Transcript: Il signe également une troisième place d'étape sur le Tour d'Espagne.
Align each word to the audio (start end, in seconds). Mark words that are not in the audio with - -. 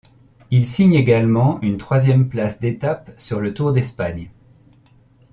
Il 0.49 0.65
signe 0.65 0.95
également 0.95 1.61
une 1.61 1.77
troisième 1.77 2.27
place 2.27 2.59
d'étape 2.59 3.11
sur 3.17 3.39
le 3.39 3.53
Tour 3.53 3.71
d'Espagne. 3.71 4.31